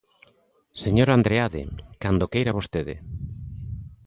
Señor 0.83 1.09
Andreade, 1.11 1.63
cando 2.03 2.31
queira 2.33 2.57
vostede. 2.59 2.95